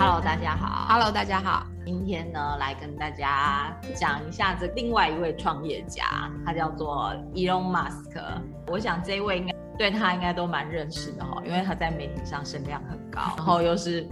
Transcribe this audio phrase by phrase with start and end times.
[0.00, 0.86] Hello，大家好。
[0.88, 1.66] Hello，大家好。
[1.84, 8.16] 今天呢，来跟大家讲一下这另外一位创业家，他叫做 Elon Musk。
[8.68, 14.06] 我想这一位应该对他应该都蛮认识的哈，因为他在媒体上声量很高， 然后又是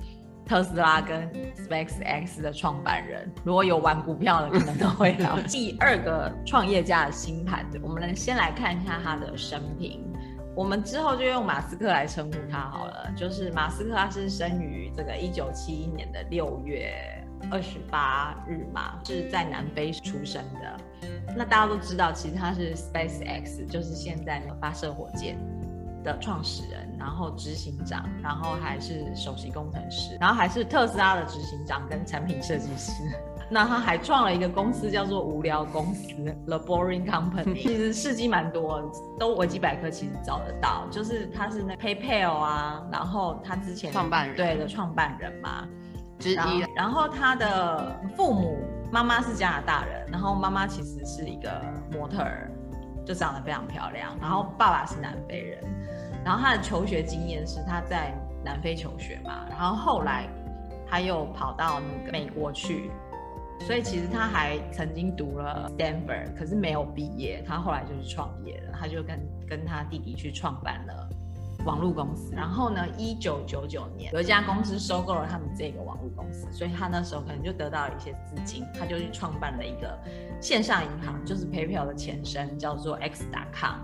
[0.44, 3.32] 特斯拉跟 SpaceX 的创办人。
[3.44, 5.46] 如果有玩股票的，可能都会了解。
[5.56, 10.02] 第二个创业家的星盘，我们来先来看一下他的生平。
[10.56, 13.12] 我们之后就用马斯克来称呼他好了。
[13.14, 16.94] 就是马斯克，他是生于这个一九七一年的六月
[17.50, 20.76] 二十八日嘛，是在南非出生的。
[21.36, 25.38] 那大家都知道，其实他是 SpaceX，就是现在的发射火箭
[26.02, 32.92] 的创始人，然后执行长，然后还是首席工程师，然后还是特斯拉的执行长跟产品设计师。
[33.48, 36.12] 那他还创了一个公司，叫做无聊公司
[36.46, 37.54] The Boring Company。
[37.62, 40.84] 其实事迹蛮多，都维基百科其实找得到。
[40.90, 45.64] 就是他是那 PayPal 啊，然后他之前创办人对的创办人嘛
[46.18, 46.64] 之一。
[46.74, 48.58] 然后他的父母
[48.90, 51.62] 妈妈是加拿大人，然后妈妈其实是一个
[51.92, 52.50] 模特儿，
[53.04, 54.12] 就长得非常漂亮。
[54.20, 55.62] 然后爸爸是南非人，
[56.24, 58.12] 然后他的求学经验是他在
[58.44, 60.26] 南非求学嘛，然后后来
[60.84, 62.90] 他又跑到那个美国去。
[63.60, 67.42] 所以其实他还曾经读了 Stanford，可是没有毕业。
[67.46, 71.08] 他后来就去创业了，他就跟跟他弟弟去创办了
[71.64, 72.32] 网络公司。
[72.32, 79.98] 然后呢，一九九九年有一家公司收购了他们这个网络公司，所以他那时候可能就得到了一些资金，他就去创办了一个
[80.40, 83.80] 线上银行，就是 PayPal 的前身，叫做 X.com。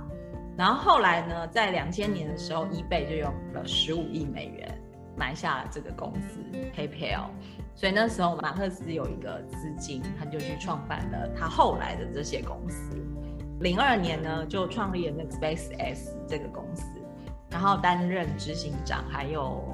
[0.57, 4.81] 然后后来呢，在两千年的时候，eBay 就用了十五亿美元
[5.17, 6.39] 买下了这个公司
[6.77, 7.31] PayPal。
[7.75, 12.97] 所以那时候马克思有一个资金，他就去创办了他后来的这些公司。
[13.61, 16.85] 零二年呢，就创立了那个 SpaceX 这个公司，
[17.51, 19.65] 然后担任执行长，还有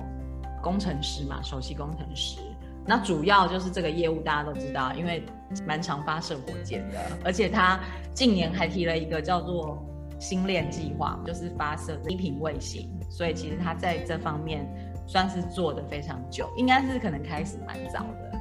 [0.62, 2.38] 工程师嘛，首席工程师。
[2.86, 5.22] 那主要就是这个业务，大家都知道，因为
[5.66, 7.78] 蛮常发射火箭的，而且他
[8.15, 9.84] 近年还提了一个叫做
[10.19, 12.88] 星链计划，就是发射低频卫星。
[13.10, 14.66] 所以其实他在这方面。
[15.08, 18.38] 算是做的非常久，应该是可能开始蛮早的。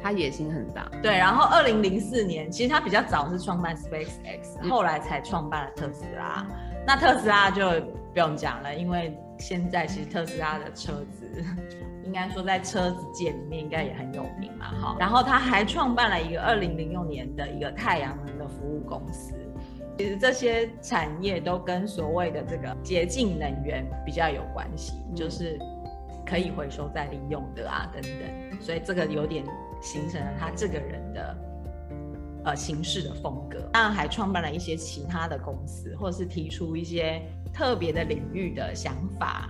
[0.00, 1.10] 他野心很大，对。
[1.10, 6.46] 然后二零零四年，其实他比较早是创办 SpaceX，后来才创办了特斯拉。
[6.86, 7.68] 那特斯拉就
[8.12, 11.28] 不用讲了，因为现在其实特斯拉的车子，
[12.04, 14.66] 应该说在车子界里面应该也很有名嘛。
[14.80, 19.34] 哈，然后他还创办了一个二零零六年的一个太阳能的服务公司。
[19.98, 25.58] 其实这些产业都跟所谓的这个洁净能源比较有关系，就是。
[26.28, 29.42] 可以回收再利用的啊，等等，所以这个有点
[29.80, 31.36] 形成了他这个人的
[32.44, 33.58] 呃行事的风格。
[33.72, 39.48] 当然还创办了一些其他的公司，或者是提出一些特别的领域的想法。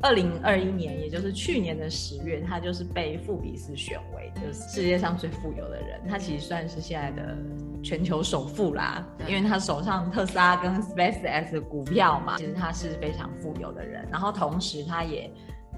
[0.00, 6.00] 二零二一年，也就是去年的十月，他就是被富比斯选为就是世界上最富有的人。
[6.08, 7.36] 他其实算是现在的
[7.84, 14.08] 全球首富啦，因为他手上特斯拉跟 SpaceX 的股票嘛，其实他是非常富有的人。
[14.10, 15.30] 然后同时他也。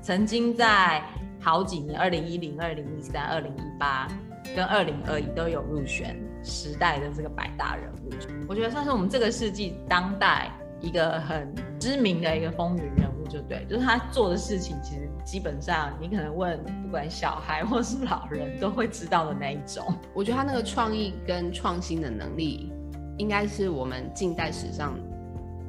[0.05, 1.03] 曾经在
[1.41, 4.07] 好几年，二零一零、二零一三、二零一八
[4.55, 8.11] 跟二零二一都有入选时代的这个百大人物。
[8.47, 11.51] 我觉得算是我们这个世纪当代一个很
[11.81, 19.83] 知名的一个风云人物，就对，就是他做的事情，其实基本上你可能问不管小孩或是老人都会知道的那一种。
[20.13, 22.71] 我觉得他那个创意跟创新的能力，
[23.17, 24.99] 应该是我们近代史上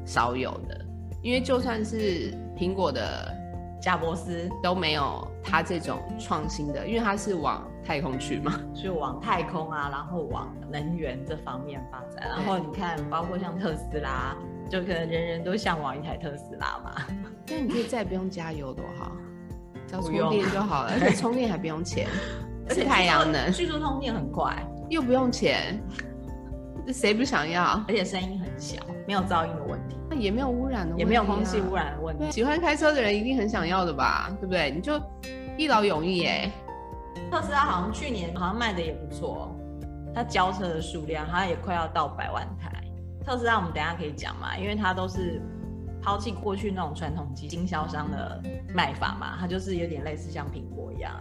[0.06, 0.78] 少有的，
[1.24, 3.34] 因为就算是苹果的。
[3.86, 12.28] 贾伯斯都没有他这种创新的，因为他是往太空去嘛，是往太空啊，然后往能源这方面发展。
[12.28, 14.36] 然后你看，包括像特斯拉，
[14.72, 16.96] 就可能人人都向往一台特斯拉嘛。
[17.48, 19.12] 那你可以再也不用加油多好，
[19.88, 22.08] 只 要充电就好了，而且充电还不用钱，
[22.68, 25.80] 而且太阳能，据说充电很快，又不用钱，
[26.88, 27.80] 这 谁不想要？
[27.88, 29.75] 而且声音很小，没有噪音的问题。
[30.20, 32.32] 也没有污染的问题，啊，也没有空气污染的问题。
[32.32, 34.72] 喜欢开车的人一定很想要的吧，对不对？
[34.72, 35.00] 你就
[35.58, 36.52] 一劳永逸哎。
[37.32, 39.56] 特斯拉好像去年好像卖的也不错，
[40.14, 42.72] 它交车的数量好像也快要到百万台。
[43.26, 45.42] 特斯拉我们等一下可以讲嘛，因为它都是
[46.02, 48.42] 抛弃过去那种传统机经销商的
[48.74, 51.12] 卖法嘛，它就是有点类似像苹果一样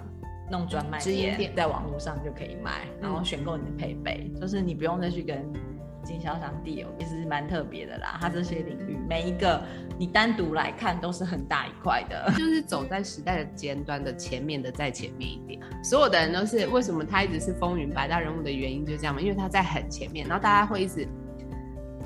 [0.50, 5.42] 弄专卖店，在网络上就可以卖，然后选购你的配备，嗯，就是你不用再去跟。
[6.04, 9.62] 经销商 deal 其实是蛮特别的啦，它这些领域每一个
[9.98, 15.60] 你单独来看都是很大一块的，就是走在时代的尖端的前面的在前面一点。
[15.82, 21.06] 所有的人都是为什么他一直是风云百大人物的原因就是这样嘛，因为他在很前面，然后大家会一直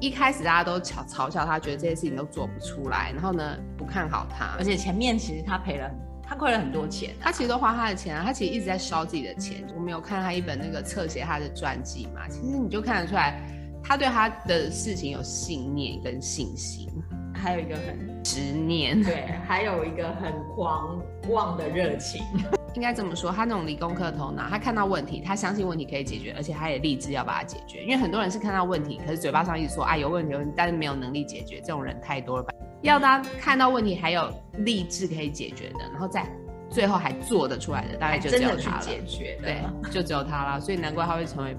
[0.01, 5.91] 一开始大家都嘲嘲笑他，觉得这些事情都做不出来，然后呢不看好他，而且前面其实他赔了
[6.23, 9.65] 他亏了很多钱，他其实都花他的钱啊，他其实一直在烧自己的钱。
[9.75, 13.41] 我没有看他一本那个侧写他的传记嘛，其实你就看得出来，
[13.89, 16.87] 他对他的事情有信念跟信心，
[17.35, 21.01] 还有一个很执念，对，还有一个很狂
[21.31, 22.23] 妄的热情。
[22.77, 27.83] 应该这么说，他那种理工科的头脑，他看到问题，他相信问题可以解决，而且他也立志要把它解决。
[27.83, 32.53] 因为很多人是看到问题，可是嘴巴上一直说啊有问题有问题，但是没有能力解决，这种人太多了吧？
[32.83, 36.27] 要他看到问题还有立志可以解决的，然后再
[36.69, 38.83] 最后还做得出来的，大概就只有他了。
[38.83, 40.61] 解决对，就只有他了。
[40.61, 41.57] 所以难怪他会成为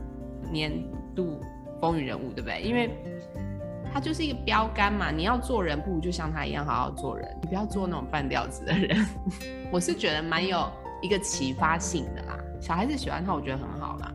[0.52, 0.72] 年
[1.16, 1.42] 度
[1.80, 2.62] 风云人物，对不对？
[2.62, 2.90] 因为
[3.94, 5.12] 他就是一个标杆嘛。
[5.12, 8.98] 你要做人，不如就像他一样好好做人，你不要做那种半吊子的人。
[9.72, 10.70] 我是觉得蛮有。
[11.02, 14.12] 一个启发性的啦，小孩子喜欢他，我觉得很好啦。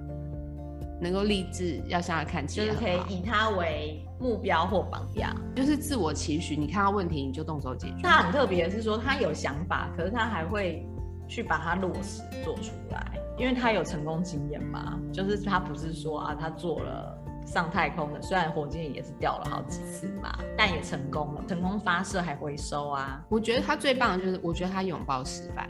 [1.00, 6.54] 能够立志要向他看齐，就是可以以他为目标或榜样，就是自我期许。
[6.54, 8.02] 你看到问题，你就动手解决。
[8.02, 10.86] 他很特别的是说，他有想法，可是他还会
[11.26, 15.00] 去把它落实做出来，因为他有成功经验嘛。
[15.10, 23.22] 就是他不是说啊，他做了上太空的，虽然火箭也是掉了好几次嘛，但也成功了，成功发射还回收啊。
[23.28, 25.68] 我觉得他最棒的就是，我觉得他拥抱失败。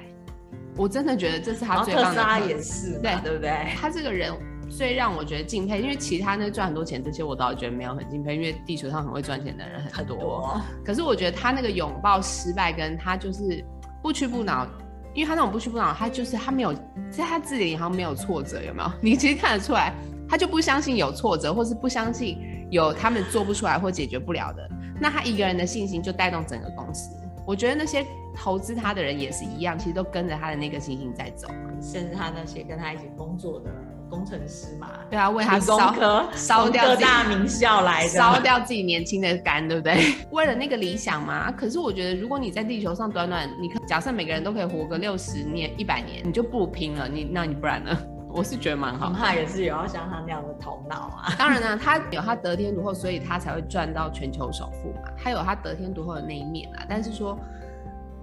[0.77, 2.09] 我真的觉得这是他最棒的。
[2.11, 3.73] 特斯拉也是，对对不对？
[3.77, 4.33] 他这个人
[4.69, 10.17] 最让我觉得敬佩，因为其他那赚很多钱这些，我倒觉得没有很敬佩，因为地球上很会赚钱的人很多。
[10.17, 10.61] 很多。
[10.85, 13.65] 可是我觉得他那个拥抱失败，跟他就是
[14.03, 14.67] 不屈不挠，
[15.15, 16.73] 因为他那种不屈不挠，他就是他没有
[17.09, 18.91] 在他字典里好像没有挫折，有没有？
[19.01, 19.93] 你其实看得出来，
[20.35, 22.37] 他就不相信有挫折，或是不相信
[22.69, 24.69] 有他们做不出来或解决不了的。
[25.01, 27.17] 那他一个人的信心就带动整个公司。
[27.47, 28.05] 我觉得那些
[28.35, 31.47] 投资他的人也是一样，其实都跟着他的那个信心在走，
[31.81, 33.71] 甚至他那些跟他一起工作的
[34.11, 35.95] 工程师嘛，对啊，为他烧
[36.35, 40.15] 烧掉各大名校来的，烧掉自己年轻的肝，对不对？
[40.33, 41.49] 为了那个理想嘛。
[41.53, 47.07] 可是我觉得，如果你在地球上短短，你假设每个人都可以活个六十年、一百年，你就不拼了。
[47.07, 47.97] 你那你不然呢？
[48.35, 49.13] 我是觉得蛮好。
[49.13, 51.33] 他也是有要像他那样的头脑啊。
[51.39, 55.09] 当然呢，他有他得天独厚，所以他才会赚到全球首富嘛。
[55.17, 56.85] 他有他得天独厚的那一面啊。
[56.89, 57.39] 但是说，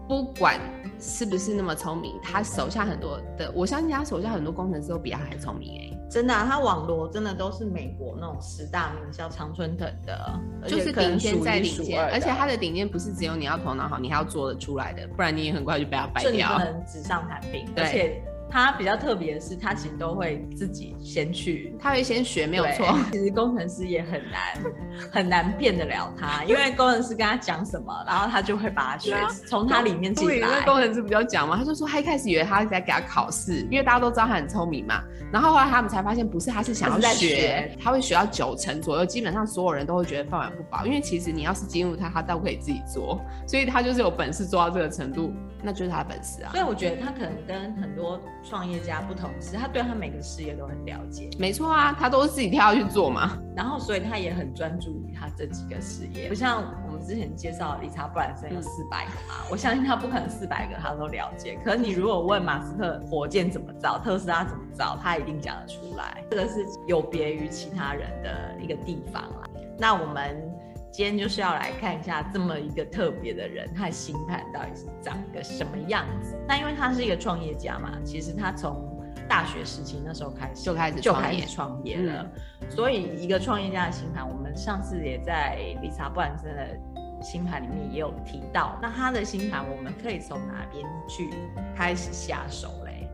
[0.09, 0.59] 不管
[0.99, 5.97] 是不是那么聪明，他手下很多的，我相信他手下很多工程师都比他还聪明哎、欸。
[6.09, 12.05] 真的、啊，他网罗真的都是美国那种十大名校常春藤的，就是顶尖在顶尖。
[12.11, 16.57] 而且他的顶尖不是只有你要头脑好，你还要做得出来的，不然你也很快就被他掰掉。
[16.57, 18.21] 不能纸上谈兵，对。
[18.51, 22.85] 他比较特别的是，他其实都会自己先去，他会先学，没有错。
[23.11, 24.73] 其实工程师也很难
[25.11, 29.15] 很难骗得了他，因为工程师跟他讲什么，然后他就会把他学，
[29.47, 30.35] 从他里面进来。
[30.35, 35.01] 因为工程师不就讲嘛，他就说他一开始以为他在给他考试，因为大家都知道他很聪明嘛。
[35.31, 43.17] 然后后来他们才发现不是，他是想要学，学他会学到九成左右，基本上所有人都会觉得饭碗不保，因为其实你要是进入他，他倒可以自己做，
[43.47, 45.31] 所以他就是有本事做到这个程度，
[45.63, 46.51] 那就是他的本事啊。
[46.51, 48.19] 所以我觉得他可能跟很多。
[48.43, 51.29] 创业家不同时，他对他每个事业都很了解。
[51.37, 53.37] 没错啊，他都是自己跳下去做嘛。
[53.55, 56.27] 然后，所以他也很专注于他这几个事业。
[56.27, 61.57] 不像我们之前介绍理查布兰森有四百个嘛，我相信他不可能四百个他都了解。
[61.63, 66.23] 可是你如果问马斯克火箭怎么造，特斯拉怎么造，他一定讲得出来。
[66.29, 69.47] 这个是有别于其他人的一个地方啦。
[69.77, 70.50] 那我们。
[70.91, 76.37] 今天就是要来看一下这么一个特别的人，他的星盘到底是长个什么样子？
[76.45, 82.29] 那因为他是一个创业家嘛，其实他从大学时期那时候开始就开始就开始创业了。
[82.59, 86.77] 嗯、所以一个创业家的星盘，我们上次也在理查布兰森的
[87.21, 88.77] 星盘里面也有提到。
[88.81, 91.29] 那他的星盘，我们可以从哪边去
[91.73, 93.07] 开始下手嘞？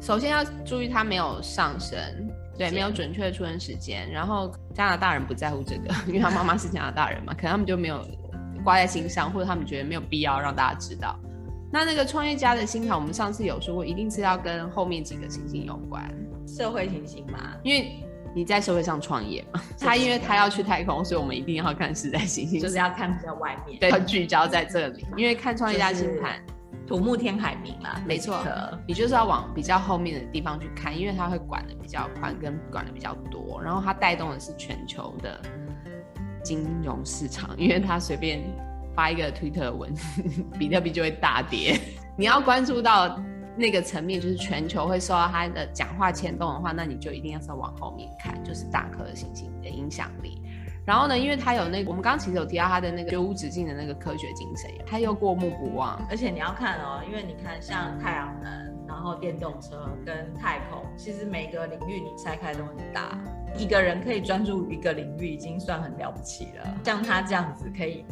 [0.00, 2.00] 首先要注意他没有上升。
[2.58, 8.04] 对，没有准确的出生时间，然后加拿大人不在乎这个， 因为他妈妈是加拿大人嘛，可能他们就没有
[8.64, 11.16] 挂在心上，或者他们觉得没有必要让大家知道。
[11.72, 16.02] 那那个创业家的星盘，我们上次有说过，一定是要跟后面几个行星有关，
[16.46, 18.02] 社会行星嘛，因为
[18.34, 26.40] 你在社会上创业嘛，他因为他要去太空，所以我们一定要看时代行星，就是要看比较外面，对，要聚焦在这里，因为看创业家星盘。
[26.44, 26.57] 就是
[26.88, 28.42] 土木天海明啦，没错，
[28.86, 35.38] 你就是要往比较后面的地方去看，因为它会管的比较宽，跟管的比较多，然后它带动的是全球的
[36.42, 38.40] 金融市场，因为它随便
[38.96, 39.92] 发一个推特文，
[40.58, 41.78] 比特币就会大跌。
[42.16, 43.22] 你要关注到
[43.54, 50.40] 那个层面，就是全球会受到它的讲话牵动的话，那你就一定要是往后面看，就是大颗的行星的影响力。
[50.88, 56.02] 然后呢，因为他有那个，我们刚刚其实有提到他的那个学无止境的那个科学精神，他又过目不忘。
[56.08, 58.50] 而且你要看哦，因为你看像太阳能，
[58.88, 63.18] 然后电动车跟太空，其实每个领域你拆开都很大。
[63.54, 66.74] 一个人可以专注一个领域，已经算很了不起了。
[66.82, 68.06] 像他这样子，可以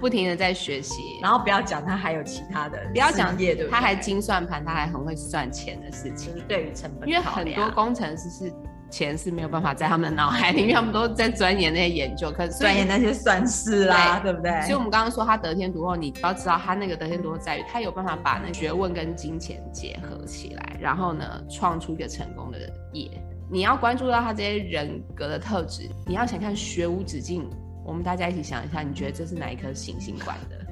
[0.00, 6.32] 不停的在学习，然后不要讲他还有其他的，不要讲业，对，他还精算盘，他还很会算钱的事情。
[6.32, 8.50] 就是对于成本，因为很多工程师是
[8.90, 14.60] 钱是没有办法在他们的脑海里，面他们都在钻研那些研究，可是钻研那些算式啦，对，对不对？
[14.62, 22.58] 所以我们刚刚说他得天独厚，你要知道他那个得天独厚在于他有办法把那学问跟金钱结合起来，然后呢，创出一个成功的
[22.92, 23.10] 业。
[23.50, 27.48] 你要关注到他这些人格的特质，你要想看学无止境。
[27.84, 30.63] 我们大家一起想一下，你觉得这是哪一颗行星管的？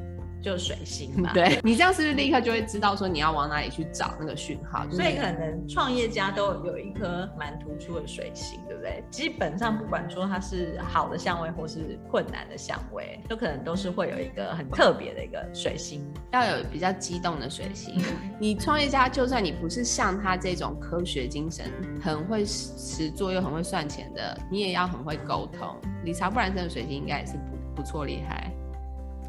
[0.42, 4.84] 就是水星嘛，对， 你这样是不是立刻就会知道说你要往哪里去找那个讯号？
[4.90, 9.04] 所以可能创业家都有一颗蛮突出的水星，对不对？
[9.10, 18.02] 基本上不管说它是好的相位或是困难的相位，都可能都是会有一个很特别的一个水星，要有比较激动的水星。
[18.40, 21.66] 你创业家就算你不是像他这种科学精神，
[22.02, 25.76] 很会实作又很会算钱的，你也要很会沟通。
[26.04, 28.52] 理查布兰森的水星应该也是不不错厉害。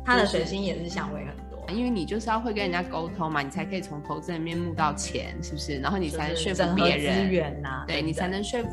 [0.06, 5.80] 他的水星也是相位很多，因为你就是要会跟人家沟通嘛，你才可以从投资人面募到钱，是不是？
[5.80, 8.70] 然后你才能说服别人，资源呐，对，你才能说服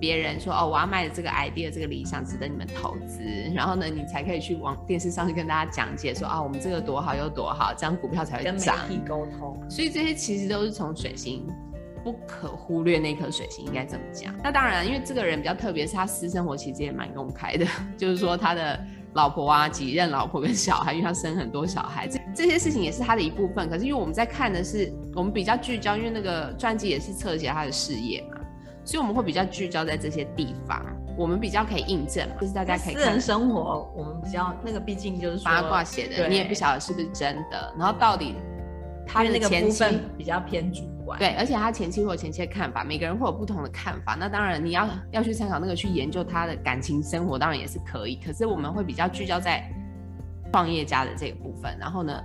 [0.00, 3.20] 别人说，哦，我要卖的这个 idea 这个理想值得你们投资，
[3.52, 8.76] 然后呢，你才可以去往电视上去跟大家讲解说，啊，我们这个多好又多好，这样股票才会涨。
[8.76, 11.44] 跟媒体沟通，所以这些其实都是从水星，
[12.04, 14.32] 不可忽略那颗水星应该怎么讲？
[14.44, 17.66] 那当然，因为这个人比较特别，是他私生活其实也蛮公开的，
[17.98, 18.78] 就是说他的。
[19.14, 23.68] 老婆啊，几任老婆跟小孩，因为他生很多小孩，这这些事情也是他的一部分。
[23.68, 28.38] 可是因为我们在看的是，我们比较聚焦，因为那个传记也是侧写他的事业嘛，
[28.84, 30.84] 所以我们会比较聚焦在这些地方，
[31.16, 33.02] 我们比较可以印证嘛，就是大家可以看。
[33.02, 37.74] 私人生活，我们比较那个，毕竟就是八卦写的，你也不晓得是不是真的。
[37.78, 38.34] 然后到底
[39.06, 40.82] 他的那个部分比较偏主。
[41.16, 44.16] 对，而且他前妻或前妻的看法，每个人会有不同的看法。
[44.18, 48.16] 那当然，你要要去参考那个去研究他的感情生活，当然也是可以。
[48.16, 49.62] 可是我们会比较聚焦在
[50.52, 51.76] 创业家的这个部分。
[51.78, 52.20] 然后呢，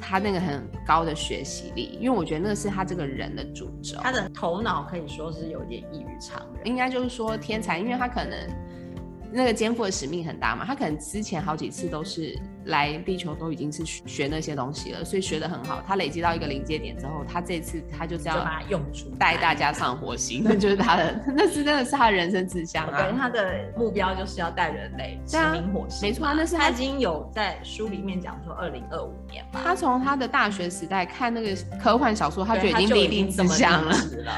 [0.00, 3.98] 他那个很高的学习力，因为我觉得那个是他这个人的主轴。
[4.02, 8.38] 他的头脑可以说是有点异于常人，应该就是说天才，因为他可能。
[9.36, 15.82] 那个肩负的使命很大嘛，他可能之前好几次都是来地球都已经是学那些东西了，所以学得很好。
[15.86, 23.12] 他累积到一个临界点之后，他这次他就是要把它用出，带大家上火星，那 就是他的，那是真的是他的人生志向啊。
[23.18, 29.60] 他的目标就是要带人类殖民火星，没错啊，那是他，他已经有在书里面讲说二零二五年嘛。
[29.64, 33.96] 他从他的大学时代看那个科幻小说，他就已经立定志向了，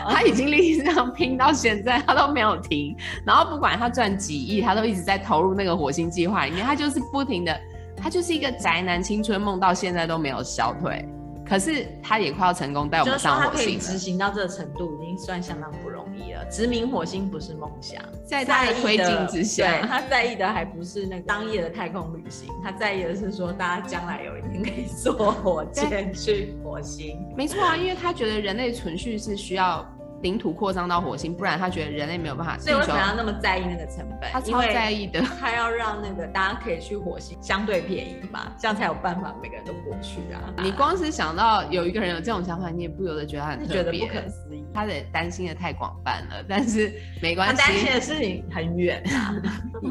[0.08, 2.96] 他已经立定志向拼到现在，他都没有停。
[3.26, 4.86] 然后不管他赚几亿，他都。
[4.86, 7.60] 一直在投入那个火星计划里面，他就是不停的，
[8.06, 11.04] 他就是一个宅男青春梦，到现在都没有消退。
[11.44, 16.44] 可是他也快要成功带我们上火星，执行到这个程度已经算相当不容易了。
[16.44, 27.18] 殖民火星不是梦想，在他的推进之下，他在意的还不是那个当夜的太空旅行，他在意的是说大家将来有一天可以 坐火箭去火星。
[27.36, 29.84] 没错啊，因为他觉得人类存续是需要。
[30.22, 32.58] 领土扩张到火星，不然他觉得人类没有办法。
[32.58, 34.30] 所以为什么要那么在意那个成本？
[34.32, 40.40] 他超在意的，他要让那个大家可以去火星相对便宜嘛，这样才有办法每个人都过去啊。
[40.62, 44.64] 你光是想到有一个人有这种想法，你也不由得觉得他很特别，觉得不可思议。
[44.72, 46.92] 他的担心的太广泛了，但是
[47.22, 47.56] 没关系。
[47.56, 49.34] 他担心的事情很远啊，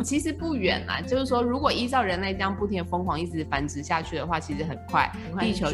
[0.04, 1.02] 其实不远啊。
[1.02, 5.68] 就是说，如果依照人类这样不停的疯狂一直繁殖下去的话，其实很快地球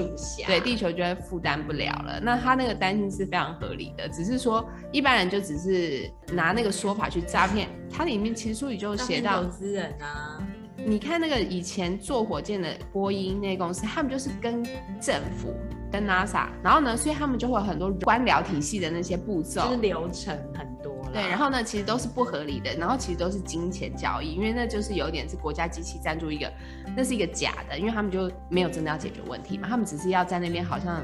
[0.45, 2.19] 对地球就会负担不了了。
[2.21, 4.40] 那他那个担心是非常合理的，只是。
[4.41, 10.41] 说一般人就只是拿那个说法去诈骗，它里面其实书里就写到投资人啊，
[10.77, 14.63] 你看那个以前做火箭的波音那公司，他们就是跟
[14.99, 15.53] 政府、
[15.91, 20.91] 跟 NASA，然后呢，所以他们就会有很多官僚体系的那些步骤，就是流程很多。
[21.13, 26.51] 对，然后呢，其实都是不合理的，然后其实都是金钱交易，因为那就是有点是国家机器赞助一个，
[26.95, 31.03] 那是一个假的，因为他们就没有真的要解决问题嘛，他们只是要在那边好像。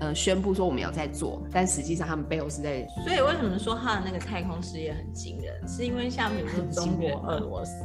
[0.00, 2.86] 呃，宣布说我们有在做，但实际上他们背后是在。
[3.04, 5.68] 所以为什么说他的那个太空事业很惊人？
[5.68, 7.84] 是因为像比如说中国、俄罗斯，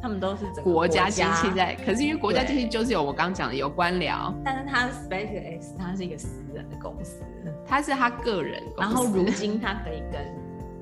[0.00, 1.74] 他们都是整个国家机器在。
[1.84, 7.20] 可是因为国家机器就是有我刚刚讲的有官僚，但是他 SpaceX 它是一个私人的公司，
[7.66, 8.62] 他是他个人。
[8.78, 10.24] 然后如 今他可以跟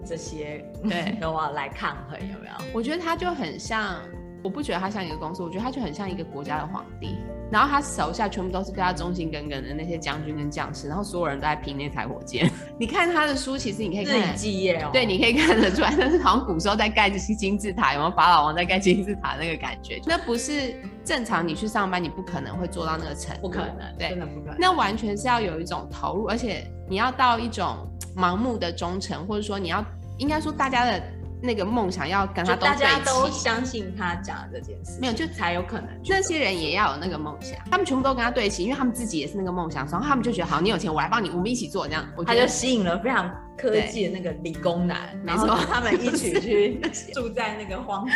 [0.05, 2.53] 这些对 都要来抗衡，有没有？
[2.75, 4.01] 我觉得他就很像。
[4.45, 7.17] 我不觉得他像一个公司，我觉得他就很像一个国家的皇帝。
[7.51, 12.51] 然后他手下全部都是对他忠心耿耿的那些将军跟将士，然后所有人都在拼那台火箭。
[12.79, 14.91] 你看他的书，其实你可以看自己记业哦。
[14.93, 19.99] 对，你可以看得出来，但是好像古时候在盖这些金字塔，有没有法老王在盖金字塔那个感觉？
[20.05, 20.75] 那不是
[21.05, 24.57] 正常你去上班，你不可能会做到那个程度，不可能，对，真的不可能。
[24.59, 29.83] 那完全是要有一种投入，而且你要到一种盲目的忠诚，或者说你要
[30.19, 31.03] 应该说大家的。
[31.45, 35.89] 那个梦想要跟他都大家都相信他讲的这件事，没有就才有可能。
[36.07, 42.03] 那些人也要有那个梦想，他们全部都跟他对齐，因为他们自己也是那个梦想，然后他们就觉得好，你有钱，我来帮你，我们一起做这样。
[42.25, 46.81] 他就吸引了非常科技的那个理工男，没错，他们一起去
[47.13, 48.13] 住在那个荒岛，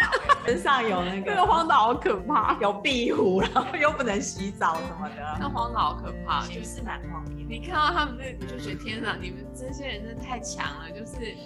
[0.47, 1.25] 身上有那个。
[1.31, 5.37] 那个荒岛好可怕，有壁虎，然后又不能洗澡什么的。
[5.39, 7.47] 那荒岛好可怕，就是蛮荒谬。
[7.47, 11.37] 你看到他们那，你就觉得天哪，你们这些人真的太强了，就是。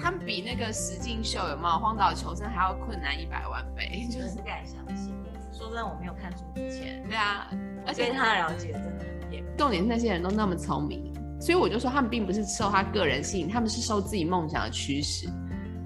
[0.00, 5.14] 他们比那个实境秀有没有荒岛求生还要困难一百万倍， 就是不敢相信。
[5.52, 7.50] 说真的，我没有看书之前，对啊，
[7.86, 9.44] 而且他的了解真的很严。
[9.58, 15.28] 重点是那些人都那么聪明，所以我就说他们并不是受他个人吸引，他们是受自己梦想的驱使，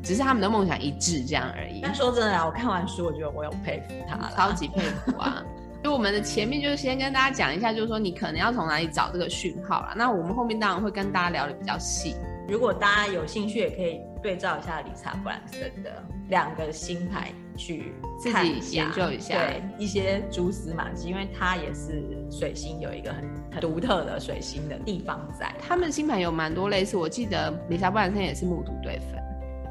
[0.03, 1.81] 只是他们的梦想一致这样而已。
[1.83, 5.43] 但说真的啊，我看完书，我觉得我有佩服他了，超级佩服啊！
[5.83, 9.93] 就我们的前面就是先跟大家讲一下，就是说你可能要从哪里找这个讯号啦。
[9.97, 12.15] 那我们后面当然会跟大家聊的比较细。
[12.47, 15.91] 如果大家有兴趣，也可以对照一下理查布兰森的
[16.29, 25.55] 两个星牌去自己研究一下，对一些蛛丝马迹，因为它也是水星有一个很很独特的水星的地方在。
[25.59, 29.19] 他们星盘有蛮多类似，我记得理查布兰森也是木土对分，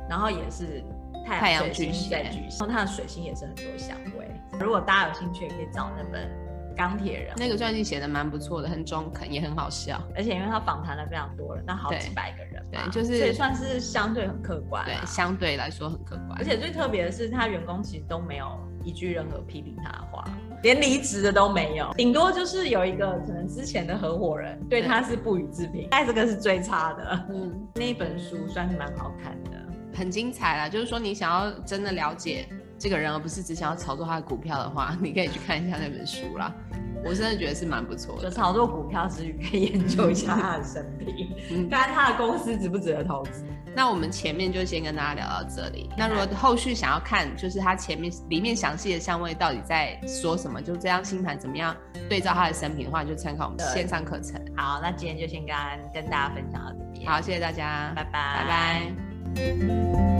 [0.09, 0.83] 然后也是
[1.25, 4.27] 太阳巨蟹在巨蟹，然后他的水星也是很多相位。
[4.59, 6.42] 如果大家有兴趣，也可以找那本。
[6.75, 16.37] 钢铁人那个传记写的蛮不错的，很中肯，也很好笑，而且因为他访谈了非常多人，那好几百个人，对，就是所以算是相对很客观，对，相对来说很客观。
[16.37, 18.47] 而且最特别的是，他员工其实都没有
[18.83, 20.25] 一句任何批评他的话，
[20.61, 27.25] 连离职的都没有，顶多就是有一个可能之前的合伙人对他是不予置评，但这个是最差的。
[27.29, 29.51] 嗯，那一本书算是蛮好看的，
[29.95, 30.69] 很精彩啦。
[30.69, 32.47] 就是说你想要真的了解。
[32.83, 36.53] 这个人，而不是只想要炒作他的股票的话，你可以去看一下那本书啦。
[37.05, 38.29] 我真的觉得是蛮不错的。
[38.29, 43.45] 就炒作股票之余，可以研究一下他的生平，看看他的公司值不值得投资。
[43.73, 45.89] 那我们前面就先跟大家聊到这里。
[45.97, 51.73] 那如果后续想要看，就是他前面里面详细的相位到底在说什么，就这张星盘怎么样
[52.09, 54.41] 对照他的生平的话，就参考我们的线上课程。
[54.57, 55.55] 好，那今天就先跟
[55.93, 57.09] 跟大家分享到这边。
[57.09, 58.93] 好，谢谢大家，拜拜，拜
[59.35, 60.12] 拜。